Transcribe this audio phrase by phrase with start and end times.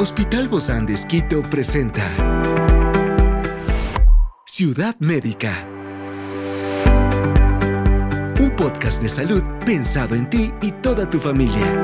[0.00, 2.04] Hospital Bozán de Esquito presenta
[4.46, 5.66] Ciudad Médica.
[8.38, 11.82] Un podcast de salud pensado en ti y toda tu familia.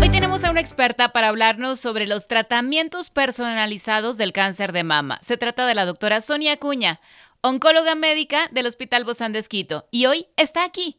[0.00, 5.18] Hoy tenemos a una experta para hablarnos sobre los tratamientos personalizados del cáncer de mama.
[5.20, 6.98] Se trata de la doctora Sonia Cuña,
[7.42, 10.98] oncóloga médica del Hospital Bozán de Esquito, y hoy está aquí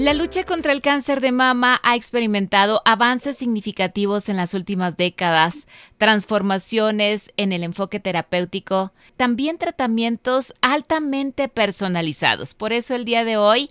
[0.00, 5.66] La lucha contra el cáncer de mama ha experimentado avances significativos en las últimas décadas,
[5.98, 12.54] transformaciones en el enfoque terapéutico, también tratamientos altamente personalizados.
[12.54, 13.68] Por eso el día de hoy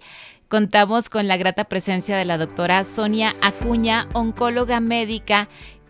[0.50, 5.50] contamos con la grata presencia de la doctora Sonia Acuña, oncóloga médica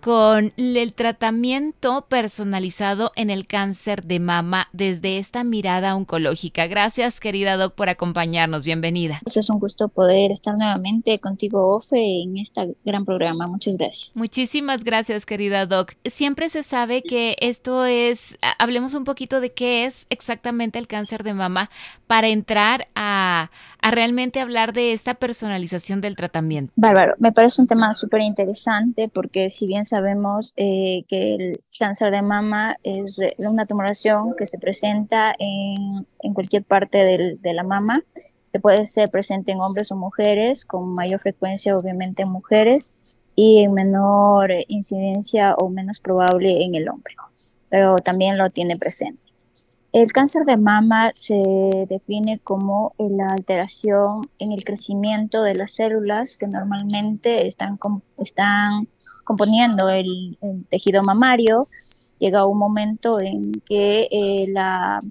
[0.10, 6.66] con el tratamiento personalizado en el cáncer de mama desde esta mirada oncológica.
[6.66, 8.64] Gracias, querida Doc, por acompañarnos.
[8.64, 9.20] Bienvenida.
[9.24, 13.46] Pues es un gusto poder estar nuevamente contigo, Ofe, en este gran programa.
[13.46, 14.18] Muchas gracias.
[14.18, 15.94] Muchísimas gracias, querida Doc.
[16.06, 21.22] Siempre se sabe que esto es, hablemos un poquito de qué es exactamente el cáncer
[21.22, 21.70] de mama
[22.08, 26.74] para entrar a, a realmente hablar de esta personalización del tratamiento.
[26.76, 32.12] Bárbaro, me parece un tema súper interesante porque si bien sabemos eh, que el cáncer
[32.12, 37.54] de mama es eh, una tumoración que se presenta en, en cualquier parte del, de
[37.54, 38.04] la mama,
[38.52, 43.64] que puede ser presente en hombres o mujeres, con mayor frecuencia obviamente en mujeres y
[43.64, 47.16] en menor incidencia o menos probable en el hombre,
[47.70, 49.29] pero también lo tiene presente.
[49.92, 56.38] El cáncer de mama se define como la alteración en el crecimiento de las células
[56.38, 57.80] que normalmente están,
[59.24, 60.38] componiendo el,
[60.70, 61.70] tejido mamario.
[62.20, 65.02] Llega un momento en que eh, la,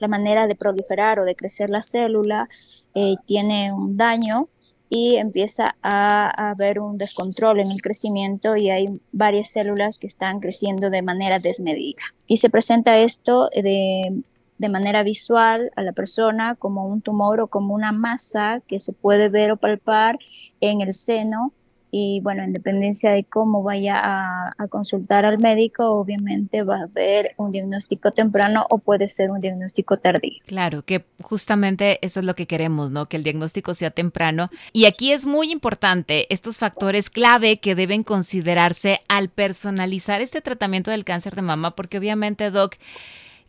[0.00, 2.46] la, manera de proliferar o de crecer la célula
[2.94, 4.48] eh, tiene un daño
[4.88, 10.40] y empieza a, haber un descontrol en el crecimiento y hay varias células que están
[10.40, 12.02] creciendo de manera desmedida.
[12.26, 14.22] Y se presenta esto de,
[14.58, 18.92] de manera visual a la persona como un tumor o como una masa que se
[18.92, 20.16] puede ver o palpar
[20.60, 21.52] en el seno
[21.90, 27.34] y bueno, en dependencia de cómo vaya a, consultar al médico, obviamente va a haber
[27.36, 30.42] un diagnóstico temprano o puede ser un diagnóstico tardío.
[30.46, 33.06] Claro, que justamente eso es lo que queremos, ¿no?
[33.06, 34.50] Que el diagnóstico sea temprano.
[34.72, 40.90] Y aquí es muy importante estos factores clave que deben considerarse al personalizar este tratamiento
[40.90, 42.74] del cáncer de mama, porque obviamente, Doc,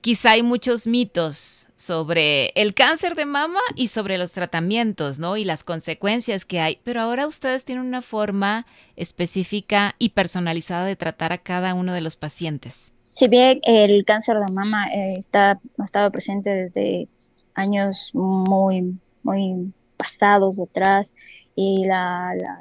[0.01, 5.37] quizá hay muchos mitos sobre el cáncer de mama y sobre los tratamientos, ¿no?
[5.37, 6.79] Y las consecuencias que hay.
[6.83, 8.65] Pero ahora ustedes tienen una forma
[8.95, 12.93] específica y personalizada de tratar a cada uno de los pacientes.
[13.09, 17.07] Si bien el cáncer de mama eh, está, ha estado presente desde
[17.53, 21.15] años muy, muy pasados atrás
[21.55, 21.83] y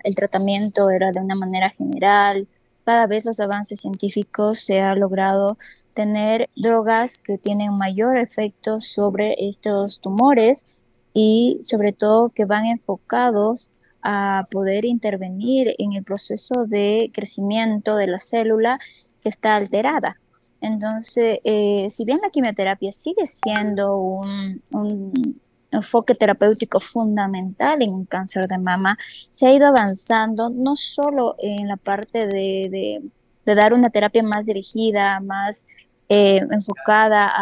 [0.04, 2.48] el tratamiento era de una manera general,
[2.86, 5.58] cada vez los avances científicos se ha logrado
[5.92, 10.76] tener drogas que tienen mayor efecto sobre estos tumores
[11.12, 18.06] y sobre todo que van enfocados a poder intervenir en el proceso de crecimiento de
[18.06, 18.78] la célula
[19.20, 20.20] que está alterada.
[20.60, 24.62] Entonces, eh, si bien la quimioterapia sigue siendo un,
[25.76, 28.98] enfoque terapéutico fundamental en un cáncer de mama,
[29.30, 33.00] se ha ido avanzando no solo en la parte de,
[33.44, 35.66] de, dar una terapia más dirigida, más
[36.08, 37.32] eh, enfocada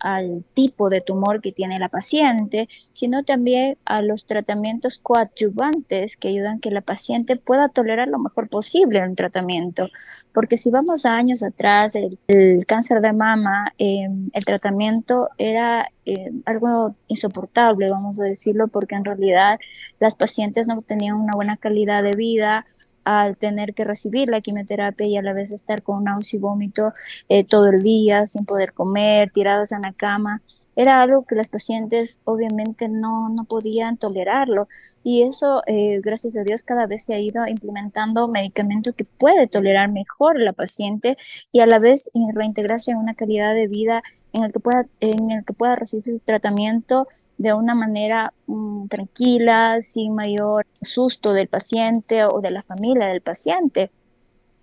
[0.00, 6.28] al tipo de tumor que tiene la paciente, sino también a los tratamientos coadyuvantes que
[6.28, 9.88] ayudan que la paciente pueda tolerar lo mejor posible el tratamiento.
[10.32, 12.18] Porque si vamos a años atrás, el,
[12.66, 19.04] cáncer de mama, eh, el tratamiento era eh, algo insoportable, vamos a decirlo, porque en
[19.04, 19.58] realidad
[20.00, 22.64] las pacientes no tenían una buena calidad de vida
[23.04, 26.92] al tener que recibir la quimioterapia y a la vez estar con náusea y vómito
[27.28, 30.42] eh, todo el día, sin poder comer, tirados en la cama.
[30.74, 34.68] Era algo que las pacientes obviamente no, no podían tolerarlo
[35.04, 39.46] y eso, eh, gracias a Dios, cada vez se ha ido implementando medicamento que puede
[39.48, 41.16] tolerar mejor la paciente
[41.52, 44.02] y a la vez reintegrarse en una calidad de vida
[44.32, 47.06] en el que pueda, en el que pueda recibir el tratamiento
[47.38, 53.20] de una manera mm, tranquila, sin mayor susto del paciente o de la familia del
[53.20, 53.90] paciente.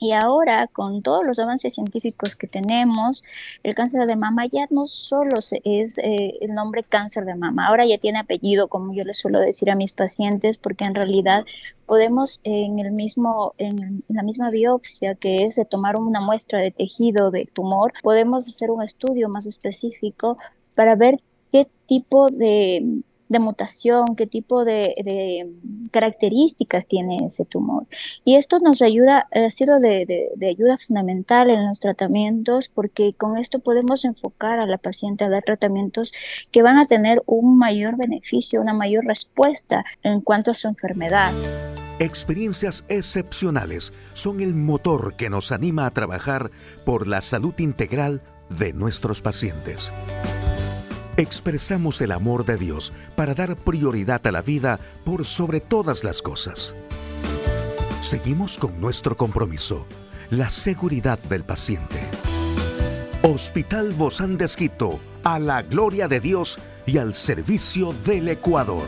[0.02, 3.22] Y ahora, con todos los avances científicos que tenemos,
[3.64, 7.86] el cáncer de mama ya no solo es eh, el nombre cáncer de mama, ahora
[7.86, 11.44] ya tiene apellido, como yo les suelo decir a mis pacientes, porque en realidad
[11.86, 16.72] podemos en, el mismo, en, la misma biopsia, que es de tomar una muestra de
[16.72, 20.38] tejido del tumor, podemos hacer un estudio más específico
[20.80, 21.20] para ver
[21.52, 25.48] qué tipo de de mutación, qué tipo de,
[25.92, 27.88] características tiene ese tumor.
[28.26, 33.60] Y esto nos ayuda, ha sido de, ayuda fundamental en los tratamientos porque con esto
[33.60, 36.12] podemos enfocar a la paciente a dar tratamientos
[36.52, 41.32] que van a tener un mayor beneficio, una mayor respuesta en cuanto a su enfermedad.
[42.00, 46.50] Experiencias excepcionales son el motor que nos anima a trabajar
[46.86, 49.92] por la salud integral de nuestros pacientes
[51.22, 56.22] expresamos el amor de Dios para dar prioridad a la vida por sobre todas las
[56.22, 56.76] cosas.
[58.02, 59.86] Seguimos con nuestro compromiso,
[60.32, 62.00] la seguridad del paciente.
[63.24, 68.88] Hospital Bozán de Esquito, a la gloria de Dios y al servicio del Ecuador.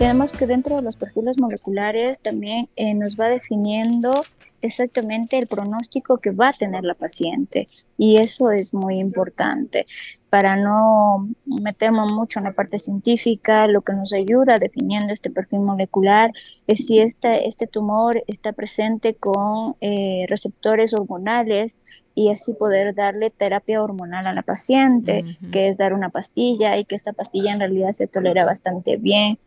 [0.00, 4.24] Tenemos que dentro de los perfiles moleculares también eh, nos va definiendo
[4.62, 7.66] exactamente el pronóstico que va a tener la paciente
[7.98, 9.86] y eso es muy importante.
[10.30, 15.60] Para no meternos mucho en la parte científica, lo que nos ayuda definiendo este perfil
[15.60, 16.30] molecular
[16.66, 21.82] es si este, este tumor está presente con eh, receptores hormonales
[22.14, 26.84] y así poder darle terapia hormonal a la paciente, que es dar una pastilla y
[26.84, 29.38] que esa pastilla en realidad se tolera bastante bien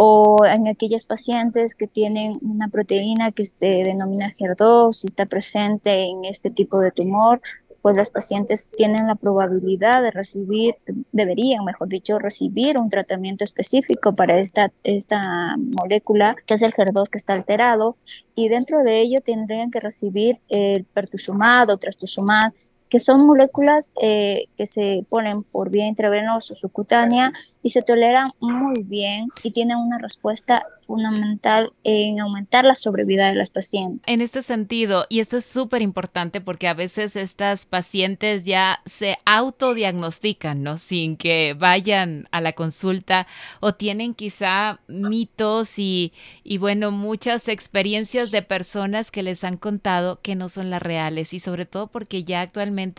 [0.00, 6.04] o en aquellas pacientes que tienen una proteína que se denomina HER2, si está presente
[6.04, 7.40] en este tipo de tumor,
[7.82, 10.76] pues las pacientes tienen la probabilidad de recibir,
[11.10, 17.08] deberían, mejor dicho, recibir un tratamiento específico para esta, esta molécula, que es el HER2
[17.08, 17.96] que está alterado,
[18.36, 22.52] y dentro de ello tendrían que recibir el pertuzumab o trastuzumab,
[22.88, 27.32] que son moléculas eh, que se ponen por vía intravenosa o subcutánea
[27.62, 33.34] y se toleran muy bien y tienen una respuesta fundamental en aumentar la sobrevida de
[33.34, 34.00] las pacientes.
[34.06, 39.18] En este sentido, y esto es súper importante porque a veces estas pacientes ya se
[39.26, 40.78] autodiagnostican, ¿no?
[40.78, 43.26] Sin que vayan a la consulta
[43.60, 50.20] o tienen quizá mitos y, y bueno, muchas experiencias de personas que les han contado
[50.22, 52.50] que no son las reales y sobre todo porque ya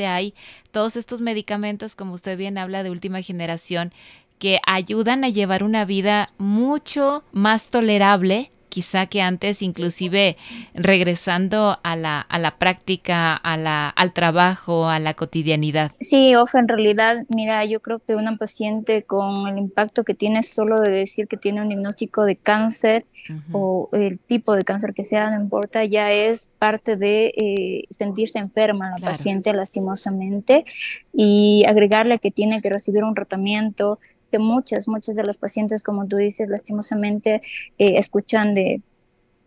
[0.08, 0.34] hay
[0.72, 3.94] todos estos medicamentos, como usted bien habla, de última generación
[4.38, 10.38] que ayudan a llevar una vida mucho más tolerable quizá que antes, inclusive
[10.74, 15.92] regresando a la, a la práctica, a la, al trabajo, a la cotidianidad.
[16.00, 20.44] Sí, Ofa, en realidad, mira, yo creo que una paciente con el impacto que tiene
[20.44, 23.06] solo de decir que tiene un diagnóstico de cáncer
[23.52, 28.40] o el tipo de cáncer que sea, no importa, ya es parte de eh, sentirse
[28.40, 30.66] enferma la paciente lastimosamente
[31.14, 36.08] y agregarle que tiene que recibir un tratamiento que muchas, muchas de las pacientes, como
[36.08, 37.42] tú dices, lastimosamente
[37.78, 38.82] eh, escuchan de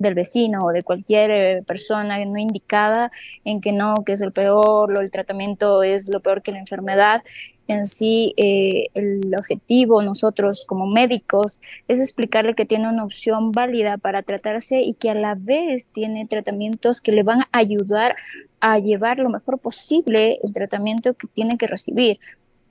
[0.03, 3.11] del vecino o de cualquier eh, persona no indicada
[3.45, 7.23] en que no, que es el peor, el tratamiento es lo peor que la enfermedad.
[7.69, 13.97] En sí, eh, el objetivo nosotros como médicos es explicarle que tiene una opción válida
[13.97, 18.17] para tratarse y que a la vez tiene tratamientos que le van a ayudar
[18.61, 22.19] a llevar lo mejor posible el tratamiento que tiene que recibir.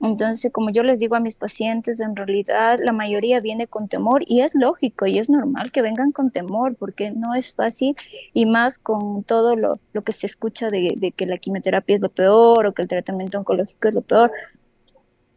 [0.02, 4.22] Entonces, como yo les digo a mis pacientes, en realidad la mayoría viene con temor
[4.26, 7.94] y es lógico y es normal que vengan con temor porque no es fácil
[8.34, 12.02] y más con todo lo, lo que se escucha de, de que la quimioterapia es
[12.02, 14.32] lo peor o que el tratamiento oncológico es lo peor.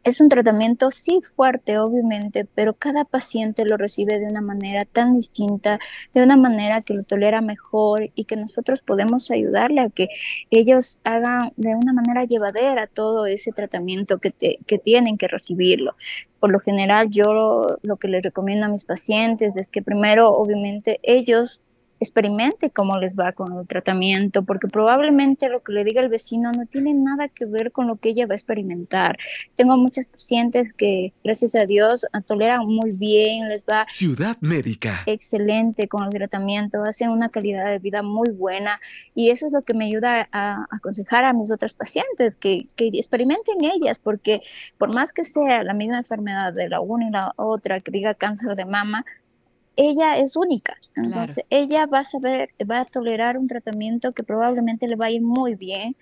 [0.05, 5.13] Es un tratamiento sí fuerte, obviamente, pero cada paciente lo recibe de una manera tan
[5.13, 5.79] distinta,
[6.13, 10.09] de una manera que lo tolera mejor y que nosotros podemos ayudarle a que
[10.51, 14.31] ellos hagan de una manera llevadera todo ese tratamiento que,
[14.67, 15.95] que tienen que recibirlo.
[16.39, 20.99] Por lo general, yo lo que les recomiendo a mis pacientes es que primero, obviamente,
[21.01, 21.61] ellos
[21.99, 26.51] experimente cómo les va con el tratamiento, porque probablemente lo que le diga el vecino
[26.51, 29.17] no tiene nada que ver con lo que ella va a experimentar.
[29.55, 33.85] Tengo muchas pacientes que, gracias a Dios, toleran muy bien, les va...
[33.87, 35.03] Ciudad Médica.
[35.05, 38.79] Excelente con el tratamiento, hacen una calidad de vida muy buena
[39.13, 42.87] y eso es lo que me ayuda a, aconsejar a mis otras pacientes, que, que
[42.87, 44.41] experimenten ellas, porque
[44.77, 48.13] por más que sea la misma enfermedad de la una y la otra, que diga
[48.13, 49.05] cáncer de mama,
[49.75, 50.77] ella es única.
[50.95, 55.11] Entonces, ella va a saber, va a tolerar un tratamiento que probablemente le va a
[55.11, 55.95] ir muy bien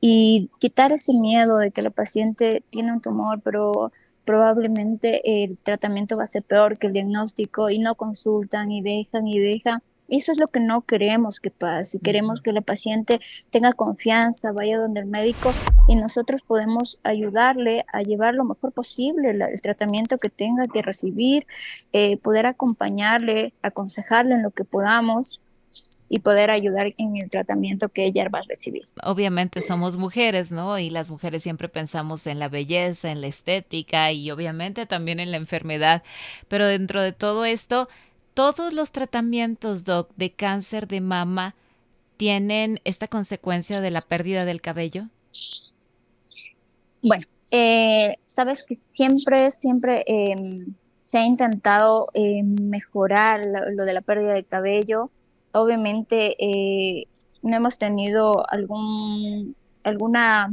[0.00, 3.90] y quitar ese miedo de que la paciente tiene un tumor, pero
[4.26, 9.26] probablemente el tratamiento va a ser peor que el diagnóstico y no consultan y dejan
[9.26, 9.82] y dejan.
[10.08, 11.98] Y eso es lo que no queremos que pase.
[12.00, 13.20] Queremos que la paciente
[13.50, 15.52] tenga confianza, vaya donde el médico
[15.88, 21.46] y nosotros podemos ayudarle a llevar lo mejor posible el tratamiento que tenga que recibir,
[21.92, 25.40] eh, poder acompañarle, aconsejarle en lo que podamos
[26.08, 28.82] y poder ayudar en el tratamiento que ella va a recibir.
[29.02, 30.78] Obviamente somos mujeres, ¿no?
[30.78, 35.30] Y las mujeres siempre pensamos en la belleza, en la estética y obviamente también en
[35.30, 36.02] la enfermedad.
[36.48, 37.88] Pero dentro de todo esto,
[38.34, 41.54] todos los tratamientos, Doc, de cáncer de mama
[42.16, 45.08] tienen esta consecuencia de la pérdida del cabello?
[47.02, 54.00] Bueno, eh, sabes que siempre, siempre em, se ha intentado em, mejorar lo, de la
[54.00, 55.10] pérdida del cabello.
[55.52, 57.06] Obviamente eh,
[57.42, 60.50] no hemos tenido algún, alguna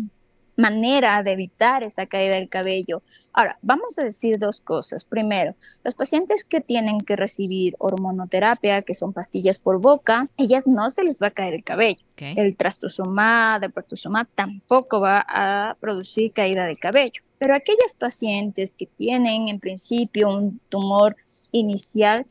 [0.56, 3.02] manera de evitar esa caída del cabello.
[3.34, 5.06] Ahora, vamos a decir dos cosas.
[5.06, 10.90] Primero, los pacientes que tienen que recibir hormonoterapia, que son pastillas por boca, ellas no
[10.90, 12.02] se les va a caer el cabello.
[12.18, 17.24] El trastuzumab, el pertuzumab tampoco va a producir caída del cabello.
[17.40, 21.16] Pero aquellas pacientes que tienen en principio un tumor
[21.52, 22.24] inicial,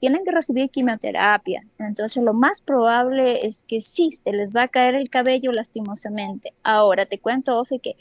[0.00, 1.64] tienen que recibir quimioterapia.
[1.78, 6.54] Entonces lo más probable es que sí, se les va a caer el cabello lastimosamente.
[6.62, 7.96] Ahora te cuento, Ofe, que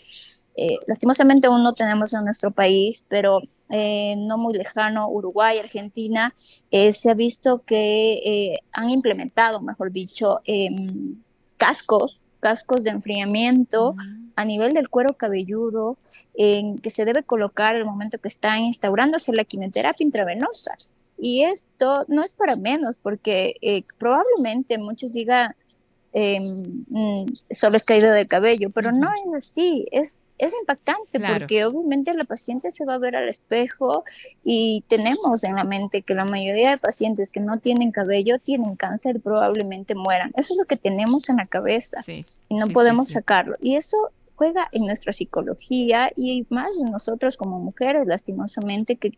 [0.56, 6.34] eh, lastimosamente aún no tenemos en nuestro país, pero eh, no muy lejano, Uruguay, Argentina,
[6.72, 11.22] eh, se ha visto que han implementado, mejor dicho, em,
[11.58, 13.96] cascos cascos de enfriamiento
[14.36, 15.98] a nivel del cuero cabelludo
[16.36, 20.77] en que se debe colocar el momento que está instaurándose la quimioterapia intravenosa.
[21.17, 25.55] Y esto no es para menos, porque eh, probablemente muchos digan,
[26.13, 31.65] em, mm, solo es caída del cabello, pero no es así, es, es impactante porque
[31.65, 34.03] obviamente la paciente se va a ver al espejo
[34.43, 38.75] y tenemos en la mente que la mayoría de pacientes que no tienen cabello tienen
[38.75, 40.31] cáncer y probablemente mueran.
[40.36, 43.57] Eso es lo que tenemos en la cabeza y no podemos sacarlo.
[43.59, 43.97] Y eso
[44.38, 49.12] juega en nuestra psicología y más en nosotros como mujeres, lastimosamente, que,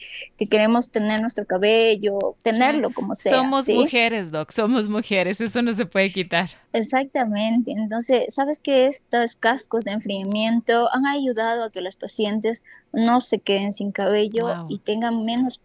[0.49, 3.33] queremos tener nuestro cabello, tenerlo como sea.
[3.33, 6.49] Somos mujeres, Doc, somos mujeres, eso no se puede quitar.
[6.71, 13.19] Exactamente, entonces, ¿sabes que estos cascos de enfriamiento han ayudado a que los pacientes no
[13.19, 15.61] se queden sin cabello y tengan menos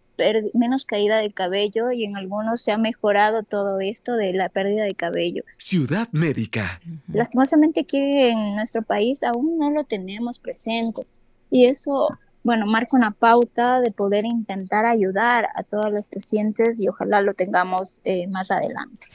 [0.53, 4.83] menos caída de cabello y en algunos se ha mejorado todo esto de la pérdida
[4.83, 5.43] de cabello.
[5.57, 6.79] Ciudad médica.
[7.07, 11.05] Lastimosamente aquí en nuestro país aún no lo tenemos presente
[11.51, 12.09] y eso,
[12.43, 17.33] bueno, marca una pauta de poder intentar ayudar a todos los pacientes y ojalá lo
[17.33, 19.07] tengamos eh, más adelante.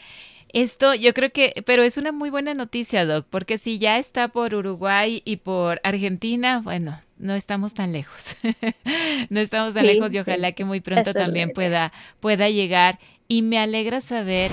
[0.52, 4.28] Esto yo creo que, pero es una muy buena noticia, Doc, porque si ya está
[4.28, 8.37] por Uruguay y por Argentina, bueno, no estamos tan lejos.
[9.30, 12.99] no estamos tan lejos y ojalá que muy pronto también pueda, pueda llegar.
[13.28, 14.50] Y me alegra saber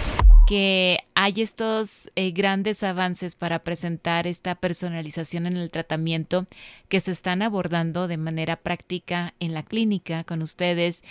[0.48, 6.45] que hay estos eh, grandes avances para presentar esta personalización en el tratamiento
[6.89, 11.03] que se están abordando de manera práctica en la clínica con ustedes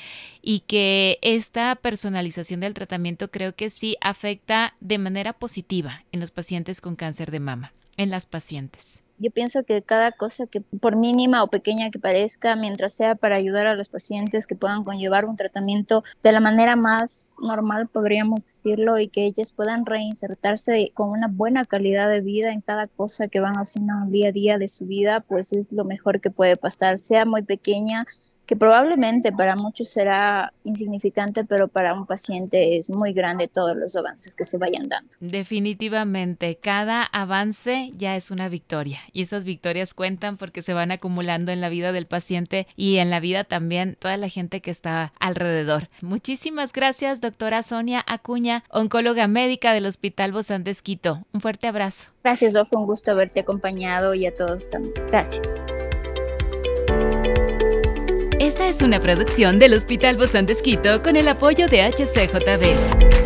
[0.42, 6.30] y que esta personalización del tratamiento creo que sí afecta de manera positiva en los
[6.30, 9.02] pacientes con cáncer de mama, en las pacientes.
[9.18, 13.37] Yo pienso que cada cosa que por mínima o pequeña que parezca, mientras sea para
[13.37, 18.44] ayudar a los pacientes que puedan conllevar un tratamiento de la manera más normal, podríamos
[18.44, 23.28] decirlo, y que ellas puedan reinsertarse con una buena calidad de vida en cada cosa
[23.28, 26.56] que van haciendo día a día de su vida, pues es lo mejor que puede
[26.56, 28.04] pasar, sea muy pequeña,
[28.46, 33.96] que probablemente para muchos será insignificante, pero para un paciente es muy grande todos los
[33.96, 35.11] avances que se vayan dando.
[35.20, 41.52] Definitivamente, cada avance ya es una victoria y esas victorias cuentan porque se van acumulando
[41.52, 45.12] en la vida del paciente y en la vida también toda la gente que está
[45.20, 45.88] alrededor.
[46.02, 51.25] Muchísimas gracias, doctora Sonia Acuña, oncóloga médica del Hospital Bozán de Esquito.
[51.32, 52.08] Un fuerte abrazo.
[52.22, 54.94] Gracias, fue un gusto haberte acompañado y a todos también.
[55.08, 55.60] Gracias.
[58.38, 63.25] Esta es una producción del Hospital Bozán de Esquito con el apoyo de HCJB.